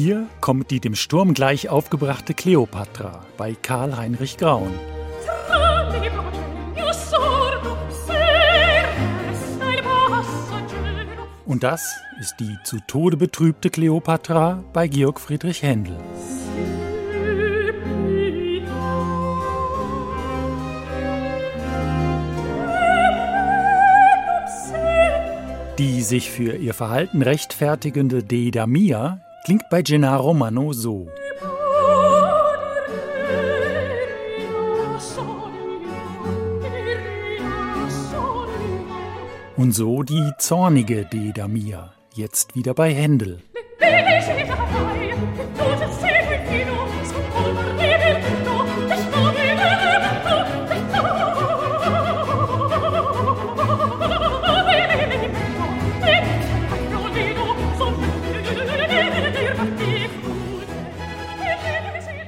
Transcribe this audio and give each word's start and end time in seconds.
Hier 0.00 0.28
kommt 0.40 0.70
die 0.70 0.78
dem 0.78 0.94
Sturm 0.94 1.34
gleich 1.34 1.70
aufgebrachte 1.70 2.32
Kleopatra 2.32 3.24
bei 3.36 3.56
Karl 3.60 3.96
Heinrich 3.96 4.36
Graun. 4.36 4.72
Und 11.44 11.64
das 11.64 11.96
ist 12.20 12.36
die 12.38 12.56
zu 12.62 12.78
Tode 12.86 13.16
betrübte 13.16 13.70
Kleopatra 13.70 14.62
bei 14.72 14.86
Georg 14.86 15.18
Friedrich 15.18 15.64
Händel. 15.64 15.96
Die 25.76 26.02
sich 26.02 26.30
für 26.30 26.54
ihr 26.54 26.74
Verhalten 26.74 27.22
rechtfertigende 27.22 28.22
Deida 28.22 28.68
Mia 28.68 29.22
klingt 29.48 29.70
bei 29.70 29.80
Gennaro 29.80 30.34
Mano 30.34 30.74
so. 30.74 31.08
Und 39.56 39.72
so 39.72 40.02
die 40.02 40.32
zornige 40.36 41.06
Deida 41.06 41.48
Mia, 41.48 41.94
jetzt 42.14 42.56
wieder 42.56 42.74
bei 42.74 42.92
Händel. 42.92 43.40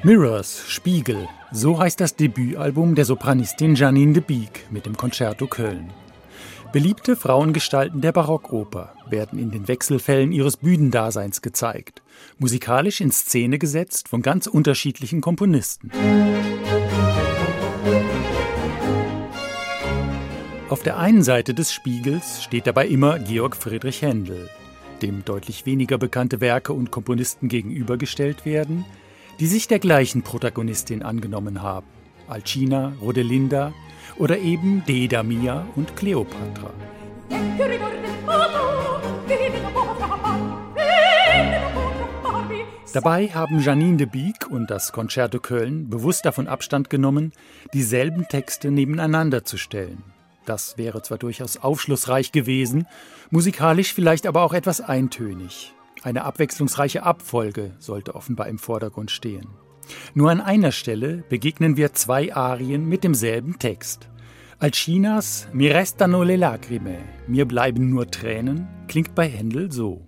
Mirrors, 0.02 0.64
Spiegel, 0.66 1.28
so 1.52 1.78
heißt 1.78 2.00
das 2.00 2.16
Debütalbum 2.16 2.94
der 2.94 3.04
Sopranistin 3.04 3.74
Janine 3.74 4.14
de 4.14 4.22
Beek 4.22 4.66
mit 4.70 4.86
dem 4.86 4.96
Concerto 4.96 5.46
Köln. 5.46 5.92
Beliebte 6.72 7.16
Frauengestalten 7.16 8.00
der 8.00 8.12
Barockoper 8.12 8.94
werden 9.10 9.38
in 9.38 9.50
den 9.50 9.68
Wechselfällen 9.68 10.32
ihres 10.32 10.56
Bühnendaseins 10.56 11.42
gezeigt, 11.42 12.00
musikalisch 12.38 13.02
in 13.02 13.10
Szene 13.10 13.58
gesetzt 13.58 14.08
von 14.08 14.22
ganz 14.22 14.46
unterschiedlichen 14.46 15.20
Komponisten. 15.20 15.90
Auf 20.70 20.82
der 20.82 20.96
einen 20.96 21.22
Seite 21.22 21.52
des 21.52 21.74
Spiegels 21.74 22.42
steht 22.42 22.66
dabei 22.66 22.86
immer 22.86 23.18
Georg 23.18 23.54
Friedrich 23.54 24.00
Händel, 24.00 24.48
dem 25.02 25.26
deutlich 25.26 25.66
weniger 25.66 25.98
bekannte 25.98 26.40
Werke 26.40 26.72
und 26.72 26.90
Komponisten 26.90 27.48
gegenübergestellt 27.48 28.46
werden, 28.46 28.86
die 29.40 29.46
sich 29.46 29.66
der 29.68 29.78
gleichen 29.78 30.22
Protagonistin 30.22 31.02
angenommen 31.02 31.62
haben. 31.62 31.86
Alcina, 32.28 32.92
Rodelinda 33.00 33.72
oder 34.18 34.38
eben 34.38 34.84
Dedamia 34.84 35.66
und 35.76 35.96
Kleopatra. 35.96 36.70
Dabei 42.92 43.28
haben 43.28 43.60
Janine 43.60 43.96
de 43.96 44.06
Beek 44.06 44.46
und 44.50 44.70
das 44.70 44.92
Concerto 44.92 45.38
Köln 45.38 45.88
bewusst 45.88 46.24
davon 46.26 46.46
Abstand 46.46 46.90
genommen, 46.90 47.32
dieselben 47.72 48.28
Texte 48.28 48.70
nebeneinander 48.70 49.44
zu 49.44 49.56
stellen. 49.56 50.02
Das 50.44 50.76
wäre 50.76 51.00
zwar 51.02 51.18
durchaus 51.18 51.56
aufschlussreich 51.56 52.32
gewesen, 52.32 52.86
musikalisch 53.30 53.94
vielleicht 53.94 54.26
aber 54.26 54.42
auch 54.42 54.52
etwas 54.52 54.80
eintönig. 54.80 55.72
Eine 56.02 56.24
abwechslungsreiche 56.24 57.02
Abfolge 57.02 57.74
sollte 57.78 58.14
offenbar 58.14 58.48
im 58.48 58.58
Vordergrund 58.58 59.10
stehen. 59.10 59.46
Nur 60.14 60.30
an 60.30 60.40
einer 60.40 60.72
Stelle 60.72 61.24
begegnen 61.28 61.76
wir 61.76 61.92
zwei 61.92 62.34
Arien 62.34 62.86
mit 62.86 63.04
demselben 63.04 63.58
Text. 63.58 64.08
Alcinas 64.58 65.48
Mi 65.52 65.68
restano 65.68 66.22
le 66.22 66.36
lacrime, 66.36 66.98
mir 67.26 67.46
bleiben 67.46 67.90
nur 67.90 68.10
Tränen, 68.10 68.68
klingt 68.88 69.14
bei 69.14 69.28
Händel 69.28 69.72
so. 69.72 70.06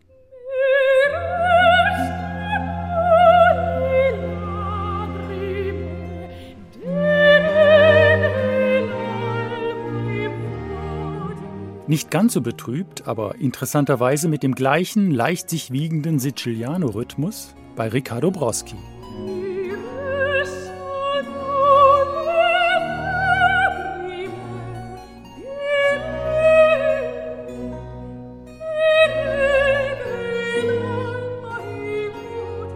Nicht 11.93 12.11
ganz 12.11 12.33
so 12.33 12.41
betrübt, 12.41 13.07
aber 13.07 13.35
interessanterweise 13.35 14.27
mit 14.27 14.43
dem 14.43 14.55
gleichen 14.55 15.11
leicht 15.11 15.51
sich 15.51 15.73
wiegenden 15.73 16.19
Siciliano-Rhythmus 16.19 17.55
bei 17.77 17.87
Riccardo 17.87 18.31
Broschi. 18.31 18.77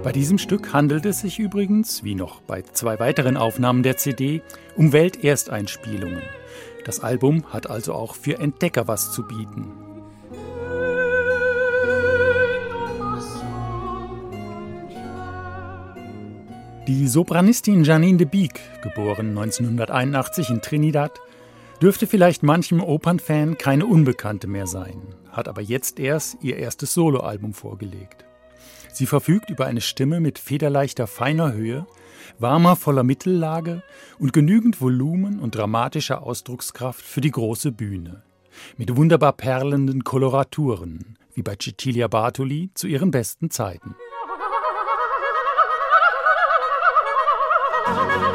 Bei 0.05 0.12
diesem 0.12 0.37
Stück 0.37 0.75
handelt 0.75 1.06
es 1.06 1.22
sich 1.22 1.38
übrigens, 1.38 2.05
wie 2.05 2.15
noch 2.15 2.43
bei 2.43 2.60
zwei 2.60 3.00
weiteren 3.00 3.38
Aufnahmen 3.38 3.82
der 3.82 3.97
CD, 3.97 4.43
um 4.76 4.93
Weltersteinspielungen. 4.93 6.21
Das 6.86 7.00
Album 7.00 7.42
hat 7.52 7.69
also 7.69 7.94
auch 7.94 8.14
für 8.14 8.38
Entdecker 8.38 8.86
was 8.86 9.10
zu 9.10 9.24
bieten. 9.24 9.72
Die 16.86 17.08
Sopranistin 17.08 17.82
Janine 17.82 18.19
de 18.19 18.28
Beek, 18.28 18.60
geboren 18.84 19.30
1981 19.30 20.50
in 20.50 20.62
Trinidad, 20.62 21.20
dürfte 21.82 22.06
vielleicht 22.06 22.44
manchem 22.44 22.80
Opernfan 22.80 23.58
keine 23.58 23.84
Unbekannte 23.86 24.46
mehr 24.46 24.69
sein, 24.69 25.02
hat 25.32 25.48
aber 25.48 25.62
jetzt 25.62 25.98
erst 25.98 26.36
ihr 26.41 26.56
erstes 26.56 26.94
Soloalbum 26.94 27.52
vorgelegt. 27.52 28.25
Sie 28.92 29.06
verfügt 29.06 29.50
über 29.50 29.66
eine 29.66 29.80
Stimme 29.80 30.20
mit 30.20 30.38
federleichter 30.38 31.08
feiner 31.08 31.52
Höhe, 31.52 31.84
warmer, 32.38 32.76
voller 32.76 33.03
Mittellage 33.03 33.82
und 34.19 34.32
genügend 34.32 34.81
Volumen 34.81 35.38
und 35.41 35.54
dramatischer 35.54 36.22
Ausdruckskraft 36.22 37.03
für 37.03 37.20
die 37.20 37.31
große 37.31 37.72
Bühne. 37.72 38.22
Mit 38.76 38.97
wunderbar 38.97 39.32
perlenden 39.32 40.04
Koloraturen, 40.04 41.16
wie 41.34 41.42
bei 41.42 41.56
Cecilia 41.56 42.09
Bartoli 42.09 42.70
zu 42.75 42.87
ihren 42.87 43.10
besten 43.10 43.50
Zeiten. 43.50 43.94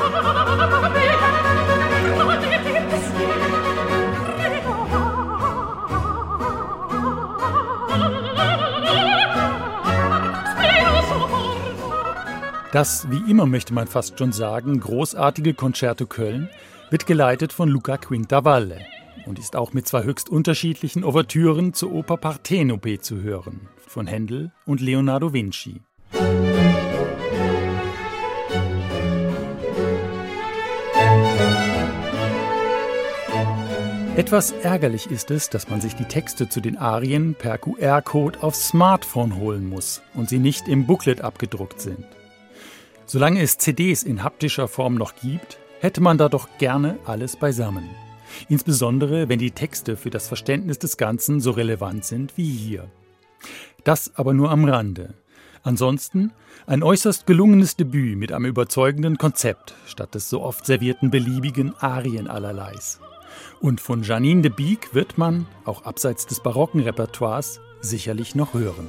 Das, 12.72 13.12
wie 13.12 13.30
immer 13.30 13.46
möchte 13.48 13.74
man 13.74 13.88
fast 13.88 14.18
schon 14.18 14.32
sagen, 14.32 14.80
großartige 14.80 15.54
Concerto 15.54 16.06
Köln 16.06 16.50
wird 16.90 17.06
geleitet 17.06 17.52
von 17.52 17.68
Luca 17.68 17.98
Quintavalle 17.98 18.80
und 19.26 19.40
ist 19.40 19.58
auch 19.58 19.74
mit 19.74 19.90
zwei 19.90 20.04
höchst 20.04 20.30
unterschiedlichen 20.30 21.04
Ouvertüren 21.04 21.74
zur 21.74 21.92
Oper 21.92 22.16
Partenope 22.16 23.00
zu 23.00 23.22
hören, 23.22 23.68
von 23.86 24.08
Händel 24.08 24.54
und 24.66 24.80
Leonardo 24.80 25.34
Vinci. 25.34 25.82
Etwas 34.16 34.52
ärgerlich 34.52 35.12
ist 35.12 35.30
es, 35.30 35.50
dass 35.50 35.70
man 35.70 35.82
sich 35.82 35.96
die 35.96 36.06
Texte 36.06 36.48
zu 36.48 36.62
den 36.62 36.78
Arien 36.78 37.36
per 37.36 37.58
QR-Code 37.58 38.42
aufs 38.42 38.70
Smartphone 38.70 39.36
holen 39.36 39.68
muss 39.68 40.02
und 40.14 40.30
sie 40.30 40.40
nicht 40.40 40.70
im 40.70 40.86
Booklet 40.86 41.20
abgedruckt 41.20 41.82
sind. 41.82 42.06
Solange 43.12 43.42
es 43.42 43.58
CDs 43.58 44.04
in 44.04 44.24
haptischer 44.24 44.70
Form 44.70 44.96
noch 44.96 45.16
gibt, 45.16 45.60
hätte 45.82 46.00
man 46.00 46.18
da 46.18 46.30
doch 46.30 46.48
gerne 46.60 46.98
alles 47.04 47.36
beisammen. 47.36 47.90
Insbesondere, 48.48 49.28
wenn 49.28 49.38
die 49.38 49.52
Texte 49.52 49.98
für 49.98 50.10
das 50.10 50.30
Verständnis 50.30 50.80
des 50.80 50.96
Ganzen 50.96 51.42
so 51.42 51.52
relevant 51.52 52.06
sind 52.06 52.38
wie 52.38 52.50
hier. 52.50 52.90
Das 53.84 54.16
aber 54.16 54.34
nur 54.34 54.50
am 54.50 54.64
Rande. 54.64 55.14
Ansonsten 55.62 56.32
ein 56.66 56.84
äußerst 56.84 57.26
gelungenes 57.26 57.76
Debüt 57.76 58.18
mit 58.18 58.32
einem 58.32 58.46
überzeugenden 58.46 59.18
Konzept 59.18 59.76
statt 59.86 60.16
des 60.16 60.30
so 60.30 60.42
oft 60.42 60.66
servierten 60.66 61.12
beliebigen 61.12 61.76
Arien 61.82 62.30
allerleis. 62.30 63.02
Und 63.60 63.82
von 63.82 64.04
Janine 64.04 64.44
de 64.44 64.52
Beek 64.52 64.94
wird 64.94 65.18
man, 65.18 65.48
auch 65.66 65.84
abseits 65.84 66.28
des 66.28 66.42
barocken 66.42 66.80
Repertoires, 66.80 67.60
sicherlich 67.82 68.36
noch 68.36 68.54
hören. 68.54 68.88